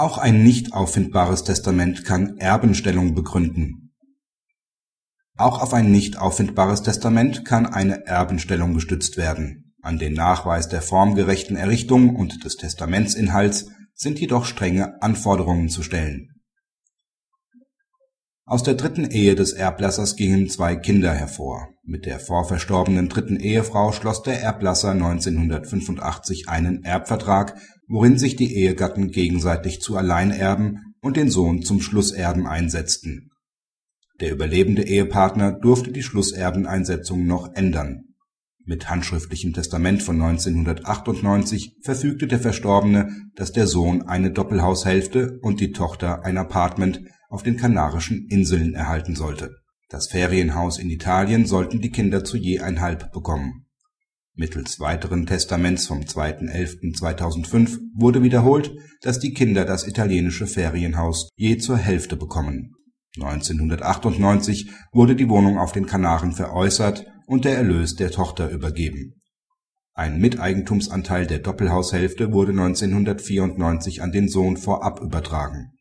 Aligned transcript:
Auch 0.00 0.16
ein 0.16 0.42
nicht 0.42 0.72
auffindbares 0.72 1.44
Testament 1.44 2.06
kann 2.06 2.38
Erbenstellung 2.38 3.14
begründen. 3.14 3.92
Auch 5.36 5.60
auf 5.60 5.74
ein 5.74 5.90
nicht 5.90 6.16
auffindbares 6.16 6.82
Testament 6.82 7.44
kann 7.44 7.66
eine 7.66 8.06
Erbenstellung 8.06 8.72
gestützt 8.72 9.18
werden. 9.18 9.74
An 9.82 9.98
den 9.98 10.14
Nachweis 10.14 10.70
der 10.70 10.80
formgerechten 10.80 11.54
Errichtung 11.54 12.16
und 12.16 12.46
des 12.46 12.56
Testamentsinhalts 12.56 13.66
sind 13.92 14.18
jedoch 14.18 14.46
strenge 14.46 15.02
Anforderungen 15.02 15.68
zu 15.68 15.82
stellen. 15.82 16.30
Aus 18.46 18.62
der 18.62 18.74
dritten 18.74 19.04
Ehe 19.04 19.34
des 19.34 19.52
Erblassers 19.52 20.16
gingen 20.16 20.48
zwei 20.48 20.76
Kinder 20.76 21.12
hervor. 21.12 21.68
Mit 21.84 22.06
der 22.06 22.20
vorverstorbenen 22.20 23.10
dritten 23.10 23.36
Ehefrau 23.36 23.92
schloss 23.92 24.22
der 24.22 24.40
Erblasser 24.40 24.92
1985 24.92 26.48
einen 26.48 26.84
Erbvertrag, 26.84 27.60
worin 27.90 28.18
sich 28.18 28.36
die 28.36 28.54
Ehegatten 28.54 29.10
gegenseitig 29.10 29.80
zu 29.80 29.96
Alleinerben 29.96 30.94
und 31.02 31.16
den 31.16 31.28
Sohn 31.28 31.62
zum 31.62 31.80
Schlusserben 31.80 32.46
einsetzten. 32.46 33.30
Der 34.20 34.30
überlebende 34.30 34.84
Ehepartner 34.84 35.52
durfte 35.52 35.90
die 35.90 36.04
Schlusserbeneinsetzung 36.04 37.26
noch 37.26 37.52
ändern. 37.54 38.04
Mit 38.64 38.88
handschriftlichem 38.88 39.54
Testament 39.54 40.02
von 40.02 40.22
1998 40.22 41.78
verfügte 41.82 42.28
der 42.28 42.38
Verstorbene, 42.38 43.10
dass 43.34 43.50
der 43.50 43.66
Sohn 43.66 44.02
eine 44.02 44.30
Doppelhaushälfte 44.30 45.40
und 45.42 45.58
die 45.60 45.72
Tochter 45.72 46.24
ein 46.24 46.38
Appartement 46.38 47.00
auf 47.28 47.42
den 47.42 47.56
Kanarischen 47.56 48.28
Inseln 48.28 48.74
erhalten 48.74 49.16
sollte. 49.16 49.56
Das 49.88 50.06
Ferienhaus 50.06 50.78
in 50.78 50.90
Italien 50.90 51.46
sollten 51.46 51.80
die 51.80 51.90
Kinder 51.90 52.22
zu 52.22 52.36
je 52.36 52.60
ein 52.60 52.80
Halb 52.80 53.10
bekommen. 53.10 53.66
Mittels 54.34 54.80
weiteren 54.80 55.26
Testaments 55.26 55.86
vom 55.86 56.00
2.11.2005 56.00 57.78
wurde 57.94 58.22
wiederholt, 58.22 58.72
dass 59.02 59.18
die 59.18 59.32
Kinder 59.32 59.64
das 59.64 59.86
italienische 59.86 60.46
Ferienhaus 60.46 61.28
je 61.36 61.58
zur 61.58 61.76
Hälfte 61.76 62.16
bekommen. 62.16 62.74
1998 63.16 64.70
wurde 64.92 65.16
die 65.16 65.28
Wohnung 65.28 65.58
auf 65.58 65.72
den 65.72 65.86
Kanaren 65.86 66.32
veräußert 66.32 67.06
und 67.26 67.44
der 67.44 67.56
Erlös 67.56 67.96
der 67.96 68.10
Tochter 68.10 68.50
übergeben. 68.50 69.20
Ein 69.94 70.20
Miteigentumsanteil 70.20 71.26
der 71.26 71.40
Doppelhaushälfte 71.40 72.32
wurde 72.32 72.52
1994 72.52 74.02
an 74.02 74.12
den 74.12 74.28
Sohn 74.28 74.56
vorab 74.56 75.00
übertragen 75.00 75.72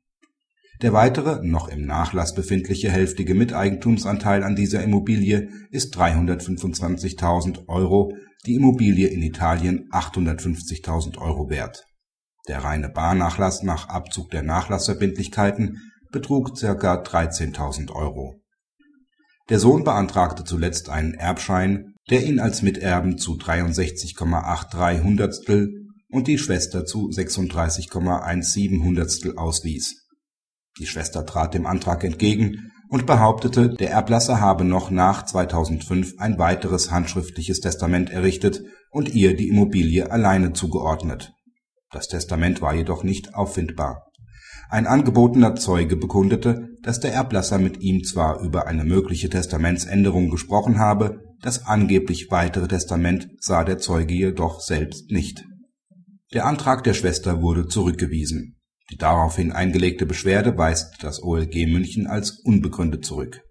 der 0.82 0.94
weitere, 0.94 1.46
noch 1.46 1.68
im 1.68 1.86
Nachlass 1.86 2.34
befindliche 2.34 2.90
hälftige 2.90 3.36
Miteigentumsanteil 3.36 4.44
an 4.44 4.56
dieser 4.56 4.82
Immobilie 4.82 5.50
ist 5.72 5.98
325.000 5.98 7.68
Euro, 7.68 8.14
die 8.46 8.56
Immobilie 8.56 9.08
in 9.08 9.22
Italien 9.22 9.90
850.000 9.92 11.18
Euro 11.18 11.50
wert. 11.50 11.84
Der 12.48 12.64
reine 12.64 12.88
Barnachlass 12.88 13.62
nach 13.62 13.90
Abzug 13.90 14.32
der 14.32 14.44
Nachlassverbindlichkeiten 14.44 15.80
betrug 16.12 16.58
ca. 16.58 16.74
13.000 16.74 17.92
Euro. 17.92 18.36
Der 19.50 19.60
Sohn 19.60 19.84
beantragte 19.84 20.46
zuletzt 20.46 20.90
einen 20.90 21.14
Erbschein, 21.14 21.96
der 22.10 22.26
ihn 22.26 22.40
als 22.40 22.62
Miterben 22.62 23.18
zu 23.18 23.34
63,83 23.34 25.04
Hundertstel 25.04 25.88
und 26.10 26.28
die 26.28 26.38
Schwester 26.38 26.86
zu 26.86 27.10
36,17 27.10 28.82
Hundertstel 28.82 29.38
auswies 29.38 30.09
die 30.80 30.88
Schwester 30.88 31.26
trat 31.26 31.54
dem 31.54 31.66
Antrag 31.66 32.04
entgegen 32.04 32.72
und 32.90 33.06
behauptete, 33.06 33.70
der 33.70 33.92
Erblasser 33.92 34.42
habe 34.42 34.64
noch 34.64 34.90
nach 34.90 35.26
2005 35.26 36.16
ein 36.18 36.40
weiteres 36.40 36.90
handschriftliches 36.90 37.60
Testament 37.60 38.10
errichtet 38.10 38.64
und 38.90 39.14
ihr 39.14 39.36
die 39.36 39.50
Immobilie 39.50 40.12
alleine 40.12 40.54
zugeordnet. 40.54 41.34
Das 41.92 42.08
Testament 42.08 42.62
war 42.62 42.74
jedoch 42.74 43.04
nicht 43.04 43.36
auffindbar. 43.36 44.06
Ein 44.70 44.88
angebotener 44.88 45.56
Zeuge 45.56 45.98
bekundete, 45.98 46.70
dass 46.82 47.00
der 47.00 47.14
Erblasser 47.14 47.58
mit 47.58 47.82
ihm 47.82 48.04
zwar 48.04 48.42
über 48.42 48.68
eine 48.68 48.86
mögliche 48.86 49.30
Testamentsänderung 49.30 50.30
gesprochen 50.30 50.80
habe, 50.80 51.22
das 51.42 51.66
angeblich 51.66 52.32
weitere 52.32 52.68
Testament 52.68 53.30
sah 53.40 53.64
der 53.64 53.78
Zeuge 53.78 54.14
jedoch 54.14 54.62
selbst 54.62 55.12
nicht. 55.12 55.44
Der 56.34 56.46
Antrag 56.46 56.84
der 56.84 56.94
Schwester 56.94 57.42
wurde 57.42 57.68
zurückgewiesen 57.68 58.59
die 58.92 58.98
daraufhin 58.98 59.52
eingelegte 59.52 60.06
Beschwerde 60.06 60.58
weist 60.58 61.04
das 61.04 61.22
OLG 61.22 61.68
München 61.68 62.08
als 62.08 62.40
unbegründet 62.44 63.06
zurück. 63.06 63.42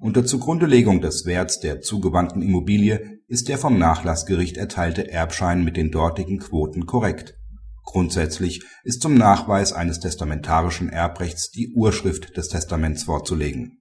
Unter 0.00 0.24
Zugrundelegung 0.24 1.00
des 1.00 1.24
Werts 1.24 1.60
der 1.60 1.80
zugewandten 1.80 2.42
Immobilie 2.42 3.20
ist 3.28 3.48
der 3.48 3.58
vom 3.58 3.78
Nachlassgericht 3.78 4.56
erteilte 4.56 5.10
Erbschein 5.10 5.64
mit 5.64 5.76
den 5.76 5.90
dortigen 5.90 6.40
Quoten 6.40 6.86
korrekt. 6.86 7.36
Grundsätzlich 7.84 8.64
ist 8.82 9.02
zum 9.02 9.14
Nachweis 9.14 9.72
eines 9.72 10.00
testamentarischen 10.00 10.88
Erbrechts 10.88 11.50
die 11.50 11.72
Urschrift 11.74 12.36
des 12.36 12.48
Testaments 12.48 13.04
vorzulegen. 13.04 13.78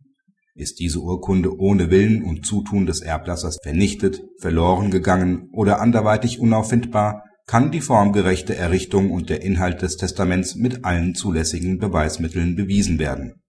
Ist 0.55 0.79
diese 0.79 0.99
Urkunde 0.99 1.57
ohne 1.57 1.89
Willen 1.89 2.23
und 2.23 2.45
Zutun 2.45 2.85
des 2.85 3.01
Erblassers 3.01 3.57
vernichtet, 3.63 4.21
verloren 4.39 4.91
gegangen 4.91 5.49
oder 5.51 5.81
anderweitig 5.81 6.39
unauffindbar 6.39 7.23
kann 7.45 7.71
die 7.71 7.81
formgerechte 7.81 8.55
Errichtung 8.55 9.11
und 9.11 9.29
der 9.29 9.41
Inhalt 9.41 9.81
des 9.81 9.97
Testaments 9.97 10.55
mit 10.55 10.85
allen 10.85 11.13
zulässigen 11.13 11.77
Beweismitteln 11.77 12.55
bewiesen 12.55 12.99
werden. 12.99 13.43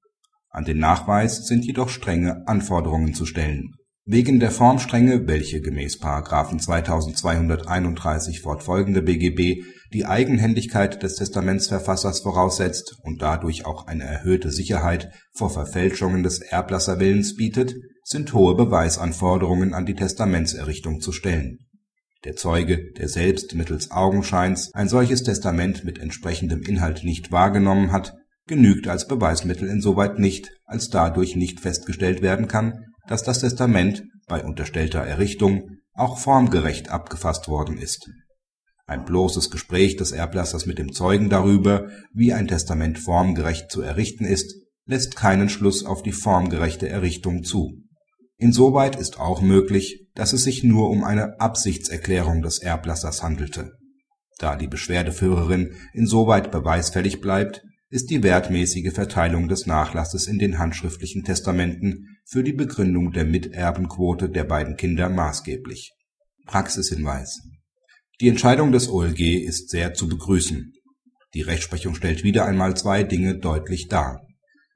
An 0.50 0.64
den 0.64 0.78
Nachweis 0.78 1.46
sind 1.46 1.64
jedoch 1.64 1.88
strenge 1.88 2.46
Anforderungen 2.46 3.14
zu 3.14 3.26
stellen. 3.26 3.72
Wegen 4.06 4.38
der 4.38 4.50
Formstrenge, 4.50 5.26
welche 5.26 5.62
gemäß§ 5.62 5.98
2231 6.58 8.40
fortfolgende 8.40 9.00
BGB 9.00 9.64
die 9.94 10.04
Eigenhändigkeit 10.04 11.02
des 11.02 11.14
Testamentsverfassers 11.14 12.20
voraussetzt 12.20 12.98
und 13.02 13.22
dadurch 13.22 13.64
auch 13.64 13.86
eine 13.86 14.04
erhöhte 14.04 14.50
Sicherheit 14.50 15.10
vor 15.32 15.48
Verfälschungen 15.48 16.22
des 16.22 16.40
Erblasserwillens 16.40 17.34
bietet, 17.36 17.74
sind 18.02 18.34
hohe 18.34 18.54
Beweisanforderungen 18.54 19.72
an 19.72 19.86
die 19.86 19.94
Testamentserrichtung 19.94 21.00
zu 21.00 21.12
stellen 21.12 21.58
der 22.24 22.36
Zeuge, 22.36 22.92
der 22.92 23.08
selbst 23.08 23.54
mittels 23.54 23.90
Augenscheins 23.90 24.72
ein 24.72 24.88
solches 24.88 25.22
Testament 25.22 25.84
mit 25.84 25.98
entsprechendem 25.98 26.62
Inhalt 26.62 27.04
nicht 27.04 27.32
wahrgenommen 27.32 27.92
hat, 27.92 28.14
genügt 28.46 28.88
als 28.88 29.06
Beweismittel 29.06 29.68
insoweit 29.68 30.18
nicht, 30.18 30.50
als 30.64 30.88
dadurch 30.88 31.36
nicht 31.36 31.60
festgestellt 31.60 32.22
werden 32.22 32.48
kann, 32.48 32.84
dass 33.06 33.22
das 33.22 33.40
Testament 33.40 34.04
bei 34.26 34.42
unterstellter 34.44 35.00
Errichtung 35.00 35.78
auch 35.92 36.18
formgerecht 36.18 36.88
abgefasst 36.88 37.48
worden 37.48 37.78
ist. 37.78 38.10
Ein 38.86 39.04
bloßes 39.04 39.50
Gespräch 39.50 39.96
des 39.96 40.12
Erblassers 40.12 40.66
mit 40.66 40.78
dem 40.78 40.92
Zeugen 40.92 41.30
darüber, 41.30 41.88
wie 42.12 42.32
ein 42.32 42.48
Testament 42.48 42.98
formgerecht 42.98 43.70
zu 43.70 43.80
errichten 43.80 44.24
ist, 44.24 44.56
lässt 44.86 45.16
keinen 45.16 45.48
Schluss 45.48 45.84
auf 45.84 46.02
die 46.02 46.12
formgerechte 46.12 46.88
Errichtung 46.88 47.44
zu 47.44 47.83
Insoweit 48.44 48.94
ist 48.96 49.18
auch 49.18 49.40
möglich, 49.40 50.06
dass 50.14 50.34
es 50.34 50.44
sich 50.44 50.62
nur 50.62 50.90
um 50.90 51.02
eine 51.02 51.40
Absichtserklärung 51.40 52.42
des 52.42 52.58
Erblassers 52.58 53.22
handelte. 53.22 53.72
Da 54.38 54.54
die 54.56 54.66
Beschwerdeführerin 54.66 55.76
insoweit 55.94 56.50
beweisfällig 56.50 57.22
bleibt, 57.22 57.62
ist 57.88 58.10
die 58.10 58.22
wertmäßige 58.22 58.92
Verteilung 58.92 59.48
des 59.48 59.64
Nachlasses 59.64 60.26
in 60.26 60.38
den 60.38 60.58
handschriftlichen 60.58 61.24
Testamenten 61.24 62.18
für 62.26 62.42
die 62.42 62.52
Begründung 62.52 63.12
der 63.12 63.24
Miterbenquote 63.24 64.28
der 64.28 64.44
beiden 64.44 64.76
Kinder 64.76 65.08
maßgeblich. 65.08 65.94
Praxishinweis 66.44 67.40
Die 68.20 68.28
Entscheidung 68.28 68.72
des 68.72 68.90
OLG 68.90 69.42
ist 69.42 69.70
sehr 69.70 69.94
zu 69.94 70.06
begrüßen. 70.06 70.74
Die 71.32 71.40
Rechtsprechung 71.40 71.94
stellt 71.94 72.24
wieder 72.24 72.44
einmal 72.44 72.76
zwei 72.76 73.04
Dinge 73.04 73.38
deutlich 73.38 73.88
dar 73.88 74.20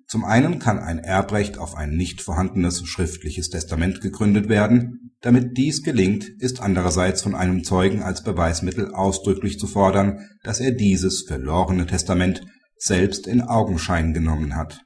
zum 0.08 0.24
einen 0.24 0.58
kann 0.58 0.78
ein 0.78 0.98
Erbrecht 0.98 1.58
auf 1.58 1.74
ein 1.76 1.90
nicht 1.90 2.22
vorhandenes 2.22 2.82
schriftliches 2.86 3.50
Testament 3.50 4.00
gegründet 4.00 4.48
werden, 4.48 5.12
damit 5.20 5.58
dies 5.58 5.82
gelingt, 5.82 6.26
ist 6.38 6.62
andererseits 6.62 7.20
von 7.20 7.34
einem 7.34 7.62
Zeugen 7.62 8.02
als 8.02 8.24
Beweismittel 8.24 8.94
ausdrücklich 8.94 9.58
zu 9.58 9.66
fordern, 9.66 10.20
dass 10.42 10.60
er 10.60 10.70
dieses 10.72 11.24
verlorene 11.28 11.86
Testament 11.86 12.40
selbst 12.78 13.26
in 13.26 13.42
Augenschein 13.42 14.14
genommen 14.14 14.56
hat. 14.56 14.80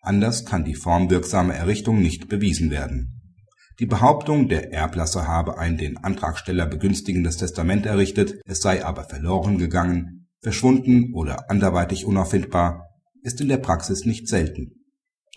Anders 0.00 0.46
kann 0.46 0.64
die 0.64 0.74
formwirksame 0.74 1.54
Errichtung 1.54 2.00
nicht 2.00 2.28
bewiesen 2.28 2.70
werden. 2.70 3.20
Die 3.78 3.86
Behauptung, 3.86 4.48
der 4.48 4.72
Erblasser 4.72 5.28
habe 5.28 5.58
ein 5.58 5.76
den 5.76 5.98
Antragsteller 5.98 6.64
begünstigendes 6.64 7.36
Testament 7.36 7.84
errichtet, 7.84 8.40
es 8.46 8.62
sei 8.62 8.86
aber 8.86 9.04
verloren 9.04 9.58
gegangen, 9.58 10.28
verschwunden 10.40 11.12
oder 11.12 11.50
anderweitig 11.50 12.06
unauffindbar 12.06 12.89
ist 13.22 13.40
in 13.40 13.48
der 13.48 13.58
Praxis 13.58 14.04
nicht 14.04 14.28
selten. 14.28 14.72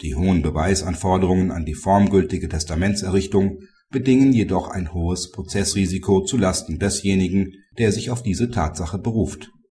Die 0.02 0.16
hohen 0.16 0.42
Beweisanforderungen 0.42 1.52
an 1.52 1.66
die 1.66 1.76
formgültige 1.76 2.50
Testamentserrichtung 2.50 3.60
bedingen 3.90 4.34
jedoch 4.34 4.68
ein 4.68 4.94
hohes 4.94 5.32
Prozessrisiko 5.32 6.22
zu 6.22 6.38
Lasten 6.38 6.80
desjenigen, 6.80 7.54
der 7.78 7.92
sich 7.92 8.10
auf 8.10 8.24
diese 8.24 8.50
Tatsache 8.50 8.98
beruft 8.98 9.54